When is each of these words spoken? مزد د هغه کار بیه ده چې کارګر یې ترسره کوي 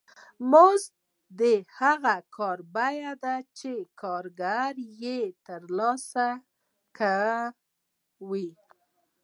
مزد 0.51 0.93
د 1.39 1.41
هغه 1.77 2.15
کار 2.37 2.59
بیه 2.75 3.13
ده 3.23 3.35
چې 3.57 3.71
کارګر 4.01 4.73
یې 5.03 5.19
ترسره 5.47 6.29
کوي 6.97 8.49